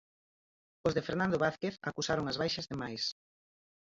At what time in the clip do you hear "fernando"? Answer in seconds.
1.07-1.41